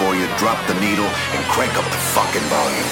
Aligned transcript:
for 0.00 0.16
you, 0.16 0.26
drop 0.38 0.56
the 0.66 0.72
needle, 0.80 1.04
and 1.04 1.44
crank 1.52 1.76
up 1.76 1.84
the 1.84 2.00
fucking 2.16 2.46
volume. 2.48 2.89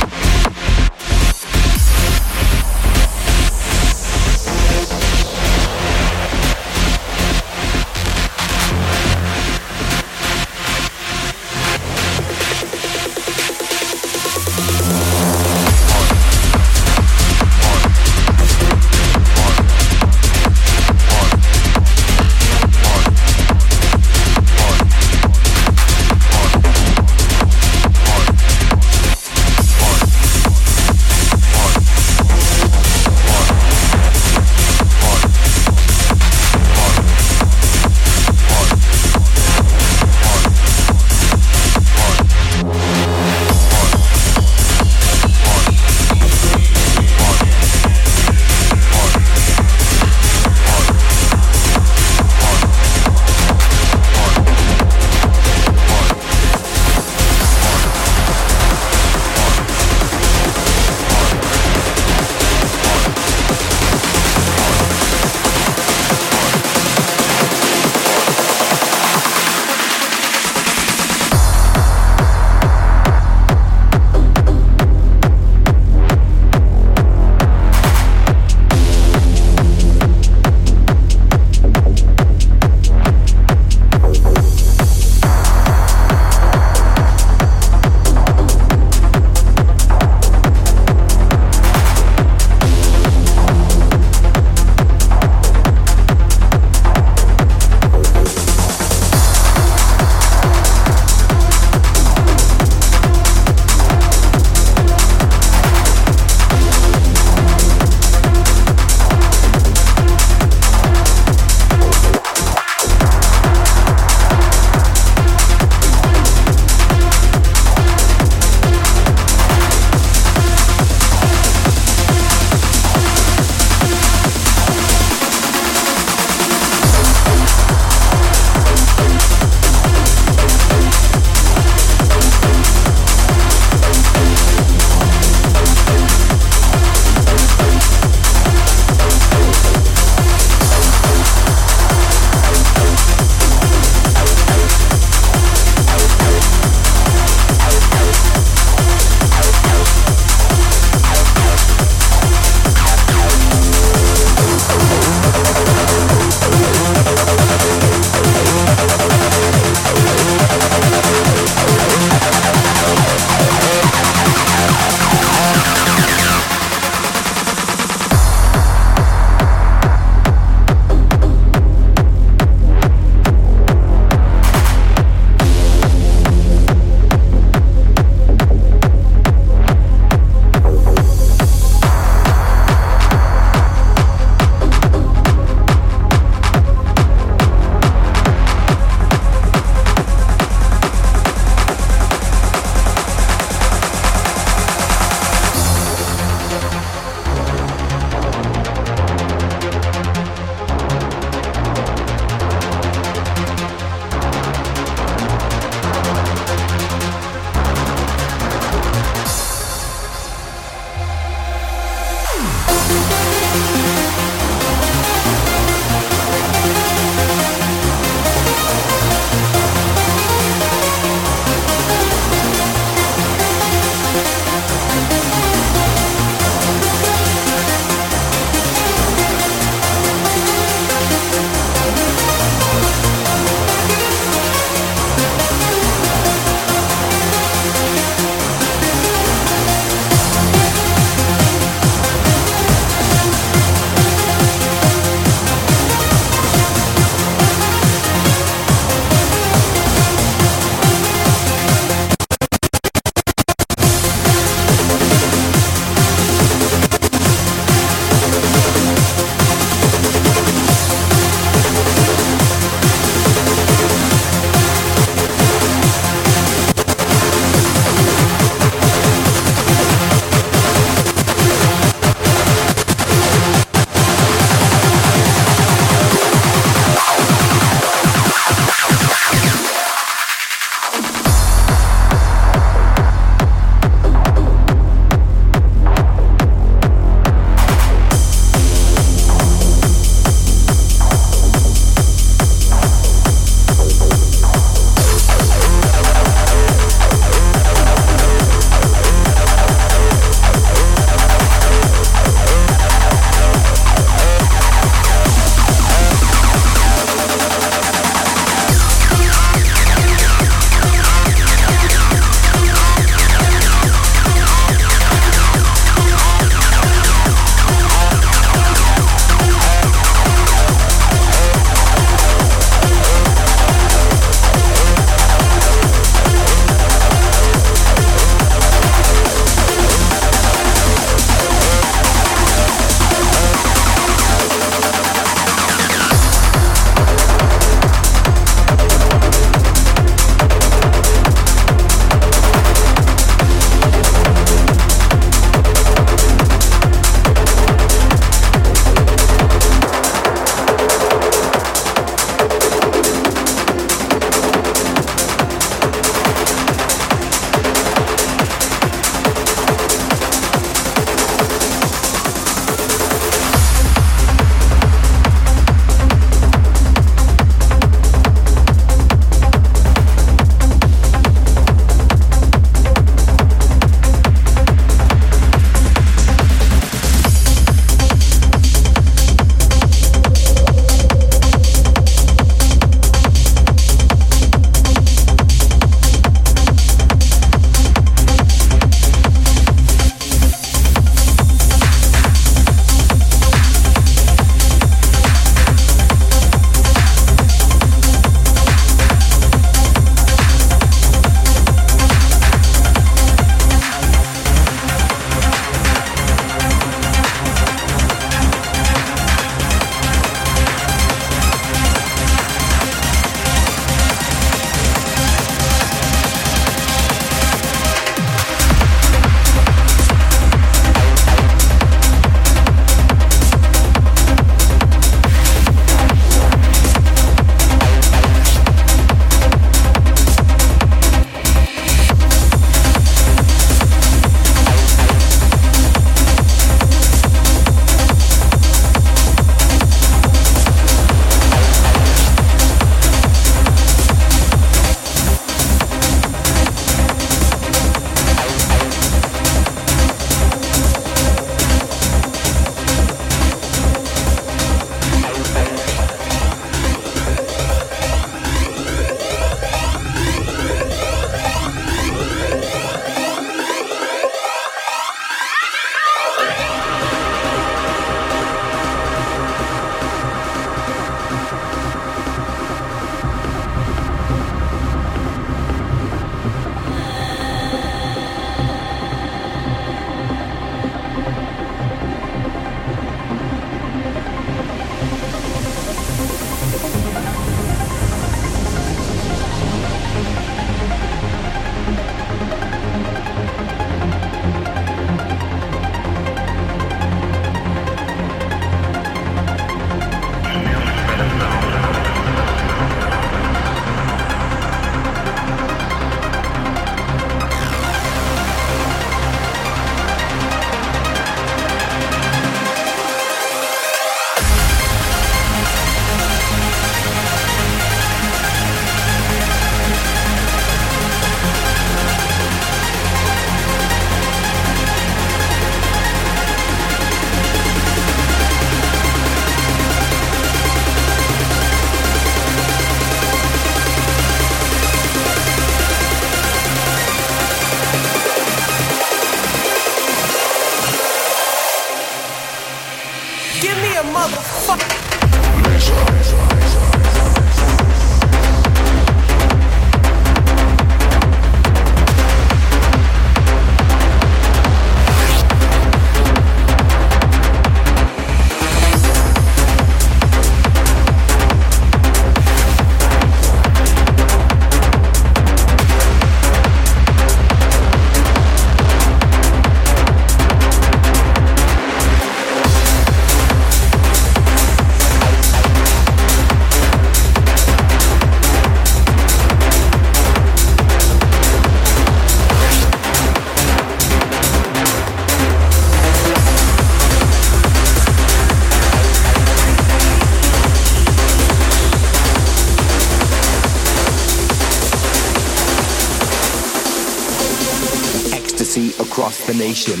The 599.38 599.54
nation. 599.54 600.00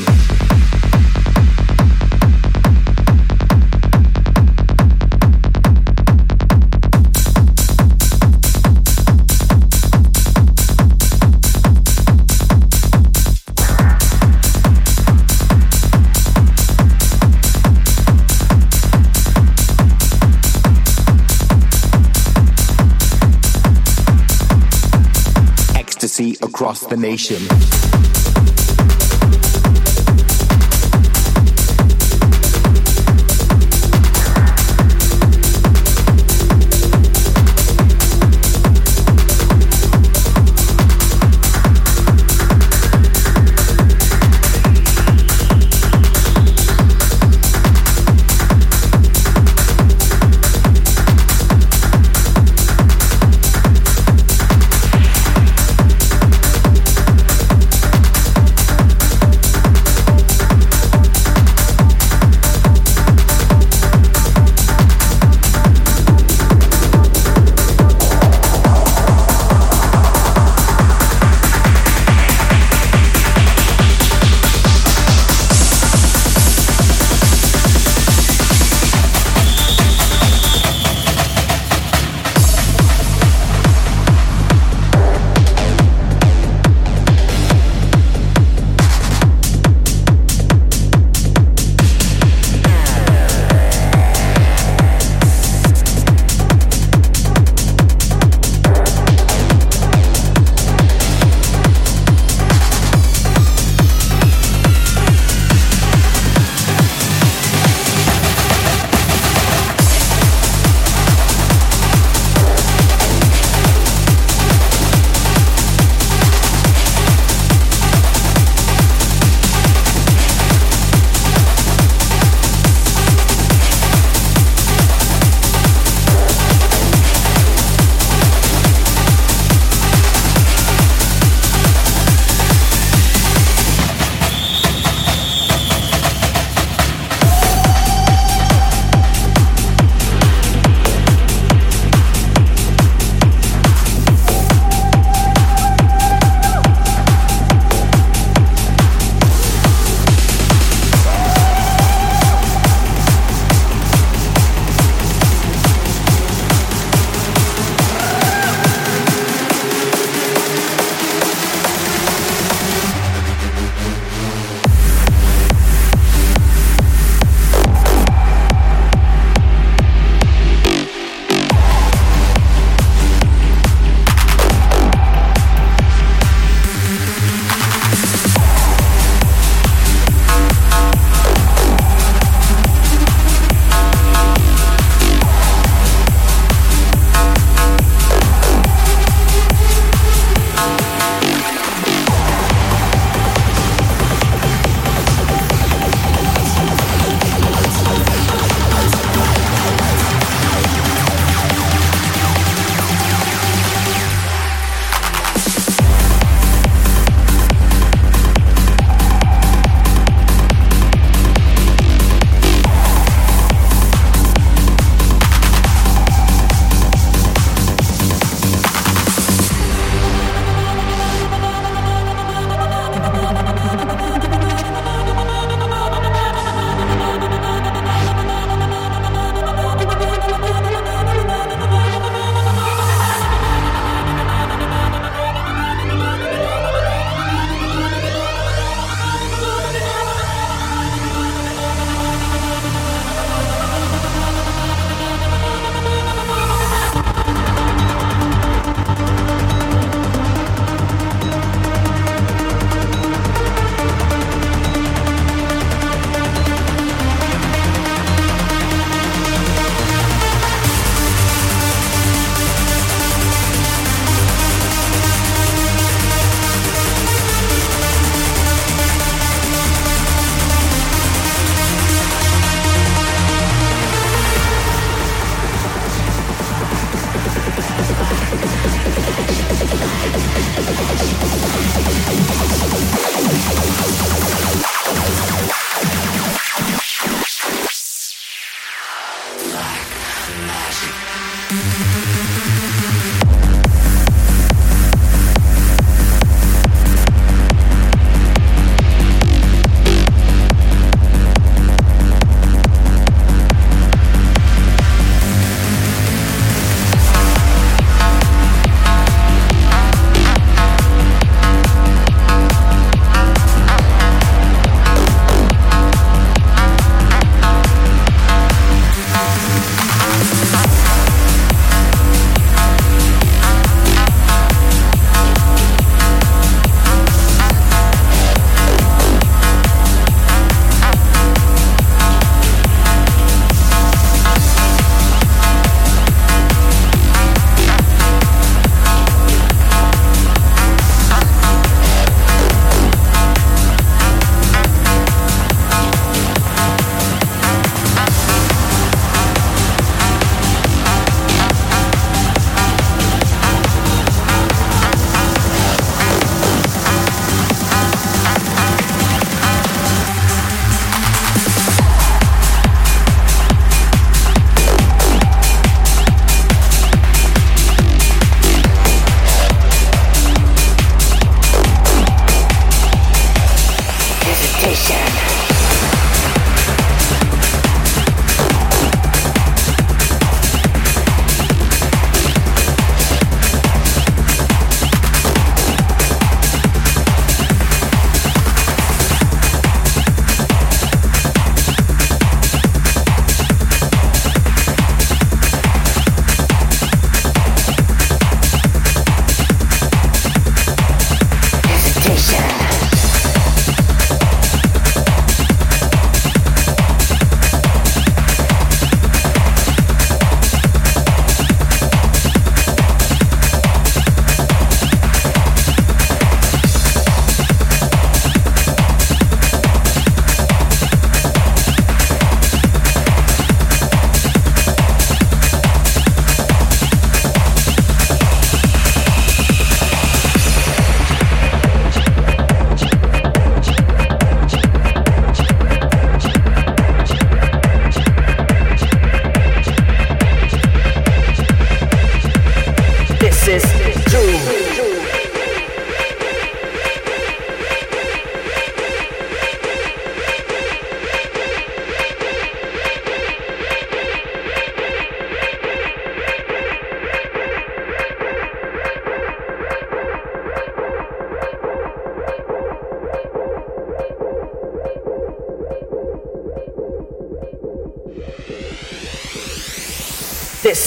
Ecstasy 25.76 26.36
across 26.42 26.80
the 26.86 26.96
nation. 26.96 27.89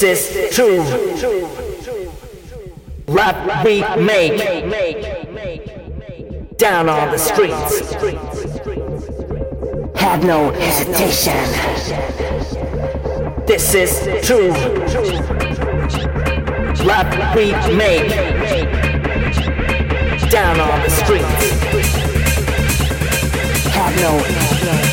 This 0.03 0.35
is 0.35 0.53
true. 0.53 0.81
Rap 3.07 3.63
we 3.63 3.79
make 4.03 4.37
down 6.57 6.89
on 6.89 7.09
the 7.09 7.17
streets. 7.17 7.93
Had 9.95 10.25
no 10.25 10.51
hesitation. 10.51 11.37
This 13.47 13.73
is 13.73 14.27
true. 14.27 14.51
Rap 16.85 17.33
we 17.33 17.53
make 17.73 18.09
down 20.29 20.59
on 20.59 20.81
the 20.81 20.89
streets. 20.89 21.45
Had 23.71 23.95
no 24.01 24.92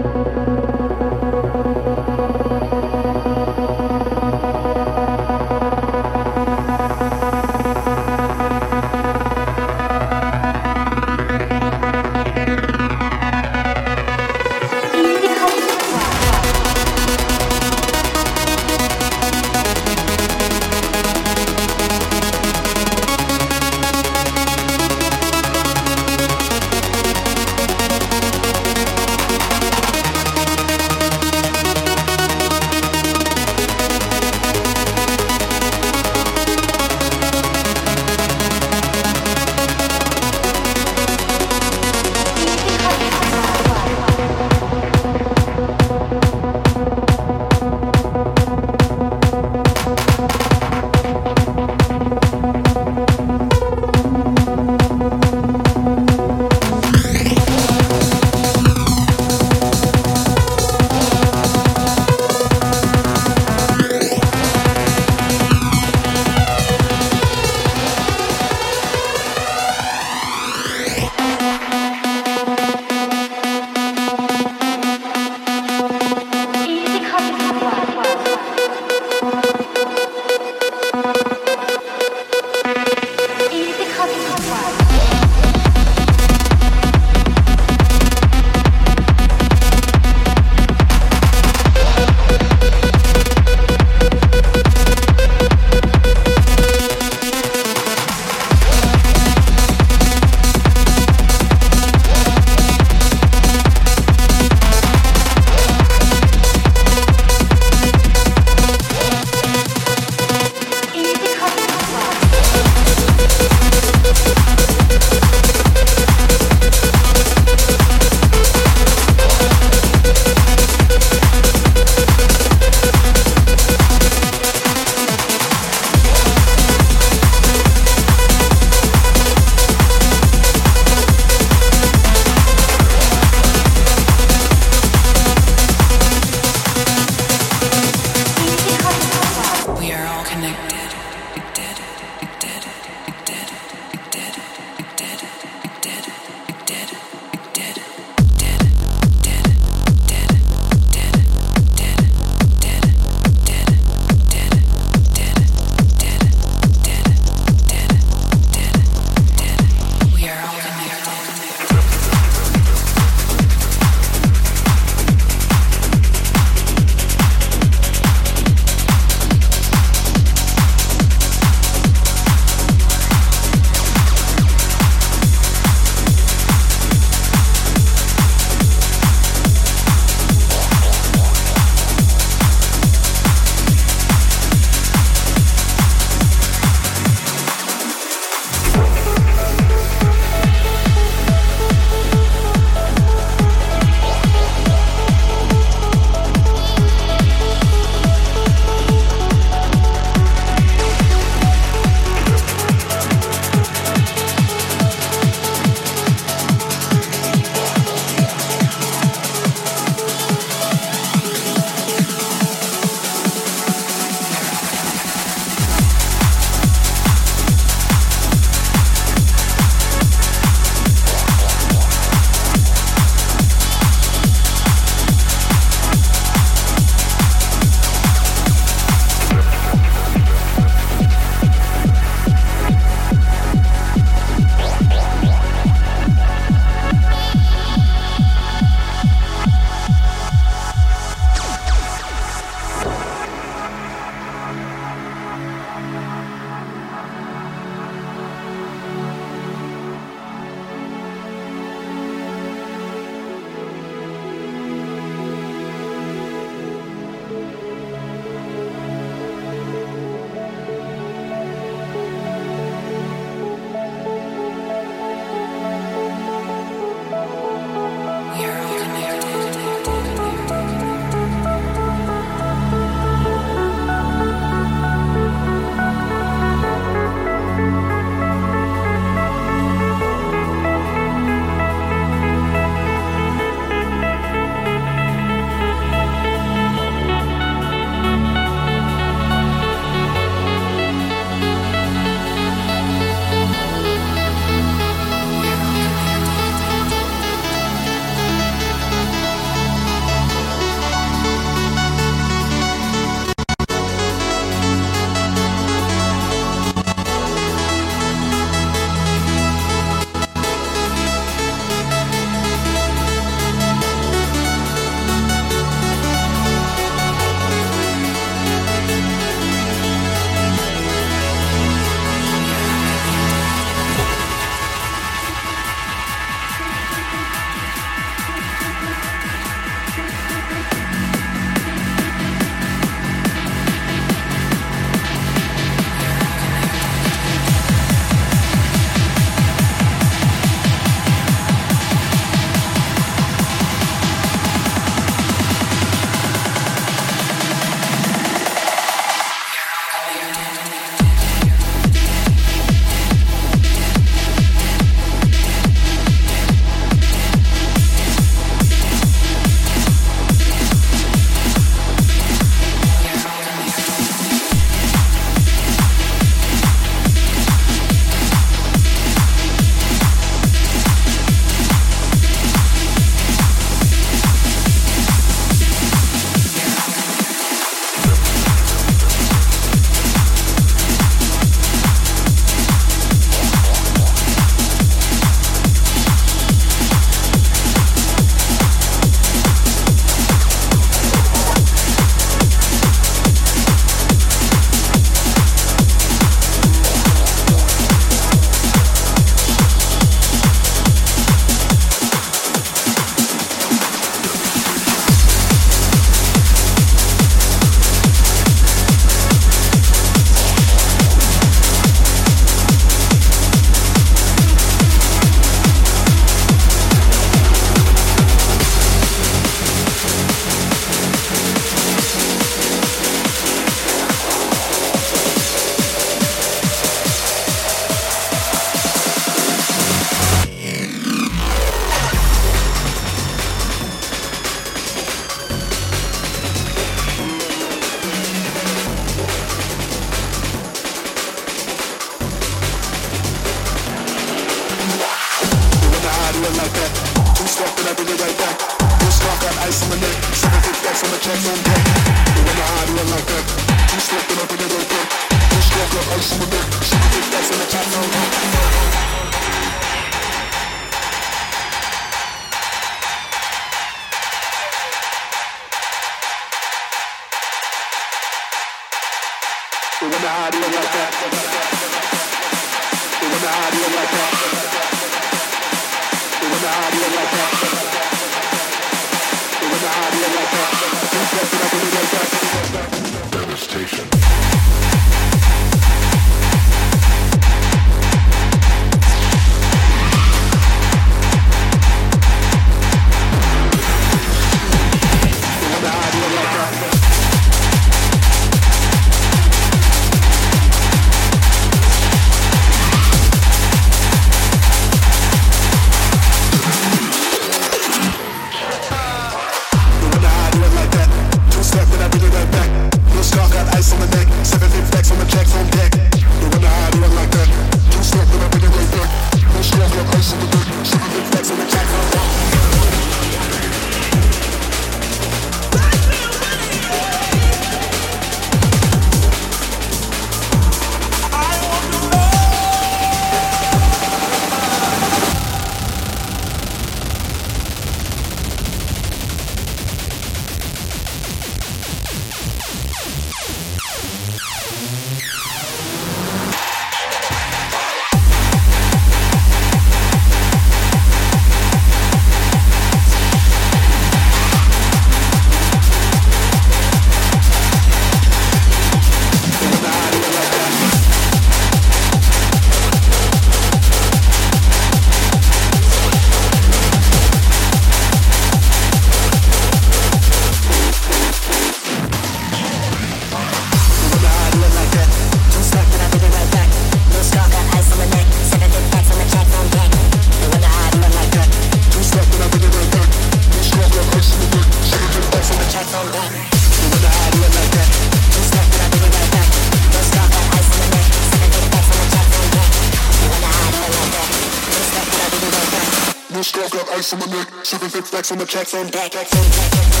on 596.91 597.19
my 597.19 597.25
neck, 597.27 597.47
sugar 597.63 597.89
fix. 597.89 598.11
Backs 598.11 598.31
on 598.31 598.37
the 598.37 598.45
tracks 598.45 598.73
on 598.73 598.87
deck. 598.87 599.11
Tracks 599.11 599.33
on 599.33 600.00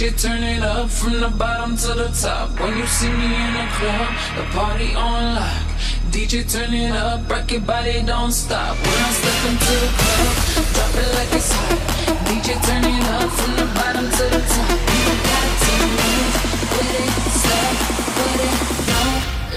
deck. 0.00 0.16
turn 0.16 0.42
it 0.42 0.62
up 0.62 0.88
from 0.88 1.20
the 1.20 1.28
bottom 1.28 1.76
to 1.76 1.88
the 1.88 2.08
top. 2.22 2.58
When 2.60 2.76
you 2.76 2.86
see 2.86 3.10
me 3.10 3.26
in 3.26 3.52
the 3.54 3.66
club, 3.76 4.08
the 4.36 4.44
party 4.56 4.94
on 4.94 5.34
lock. 5.34 5.66
DJ 6.10 6.50
turn 6.50 6.72
it 6.72 6.92
up, 6.92 7.28
rock 7.30 7.50
your 7.52 7.60
body, 7.60 8.02
don't 8.02 8.32
stop. 8.32 8.76
When 8.76 9.00
I 9.08 9.10
step 9.20 9.40
into 9.50 9.74
the 9.84 9.90
club, 10.00 10.36
drop 10.74 10.94
it 11.02 11.10
like 11.16 11.32
it's 11.34 11.52
hot. 11.52 11.78
DJ 12.26 12.48
turn 12.66 12.84
it 12.84 13.04
up 13.16 13.30
from 13.30 13.52
the 13.56 13.66
bottom 13.76 14.06
to 14.16 14.24
the 14.34 14.40
top. 14.40 14.78
You 14.96 15.12
got 15.28 15.48
to 15.64 15.72
move 15.96 16.34
with 16.72 17.00
it, 17.02 17.12
step 17.40 17.74
with 18.16 18.46
it, 18.48 18.58
no 18.90 19.02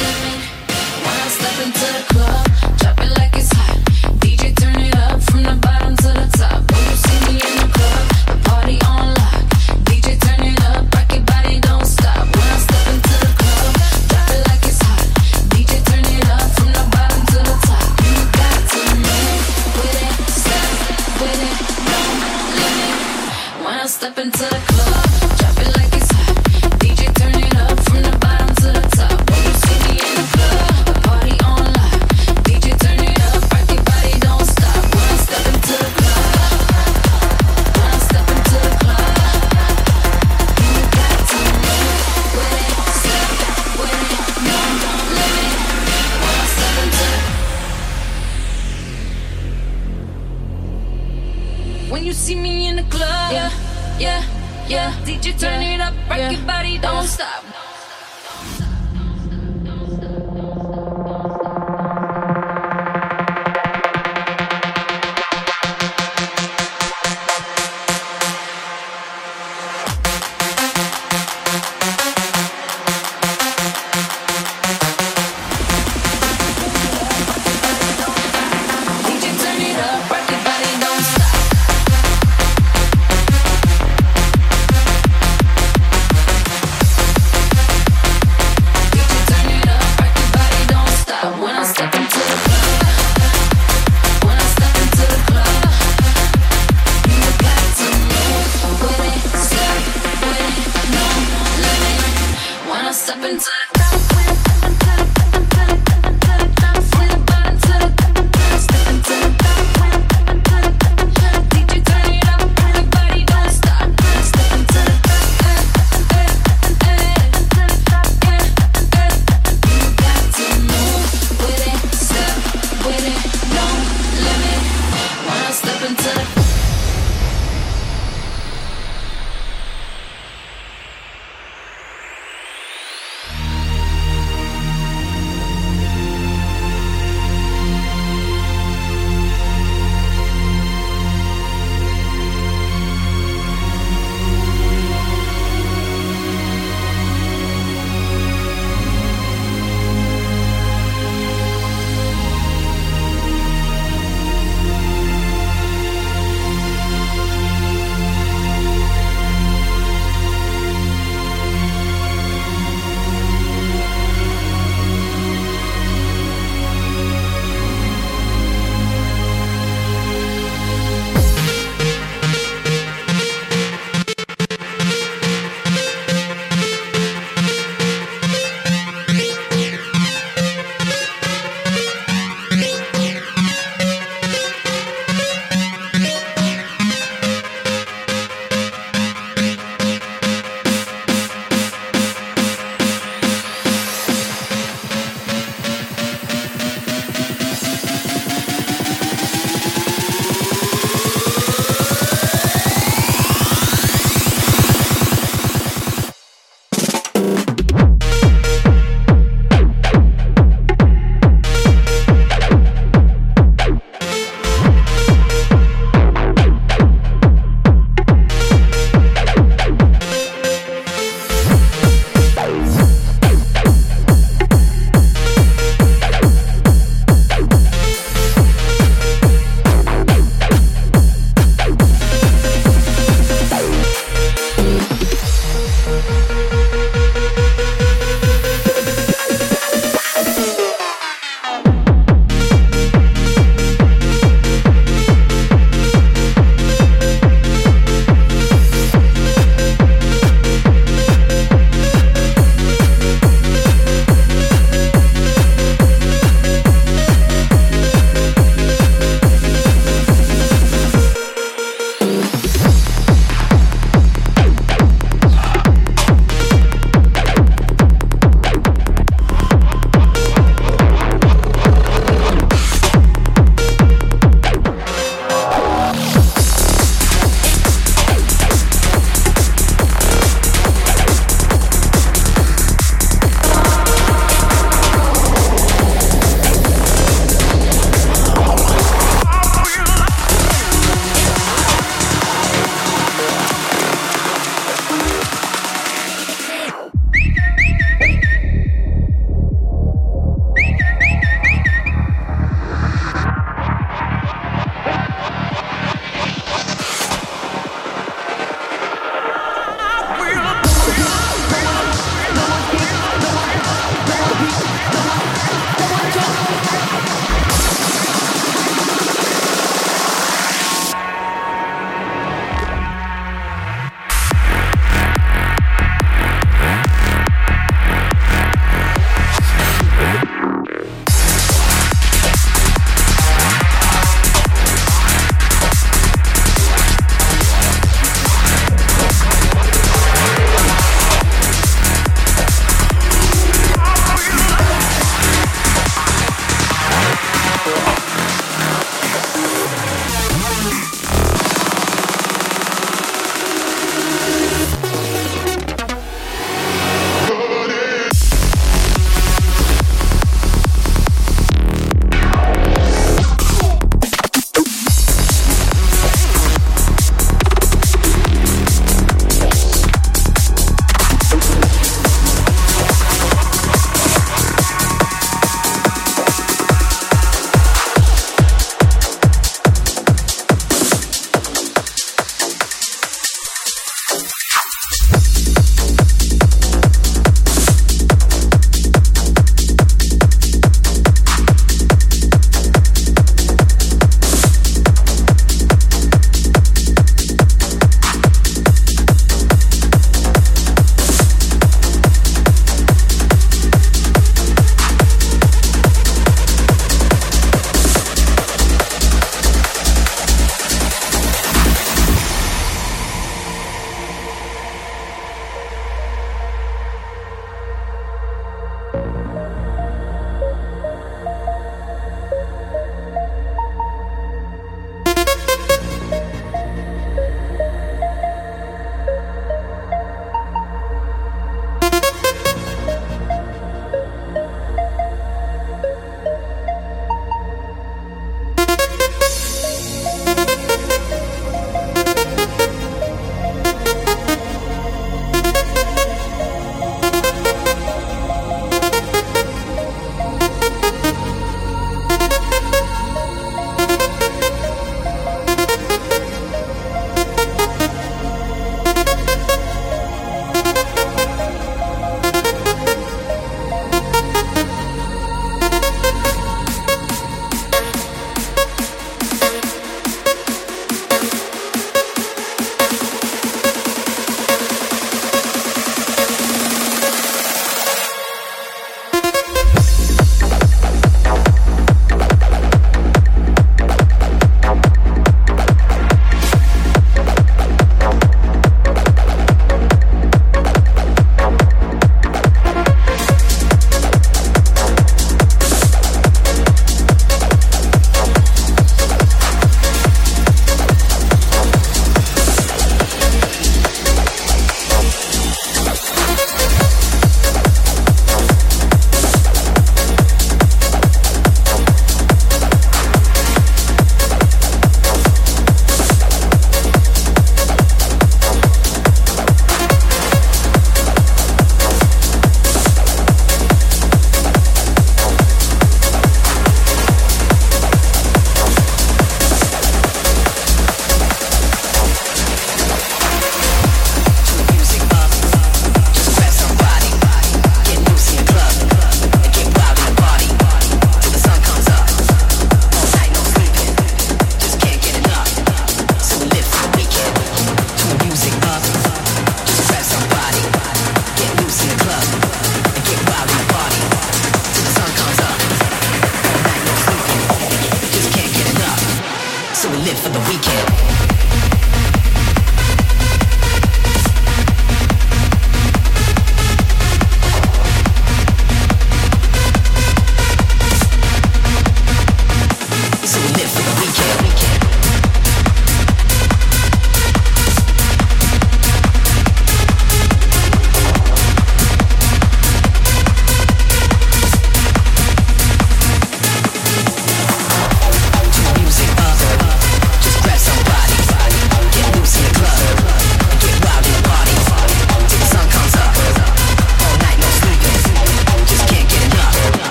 limit. 0.00 0.40
When 1.04 1.16
I 1.20 1.28
step 1.36 1.56
into 1.66 1.86
the 1.96 2.04
club, 2.14 2.49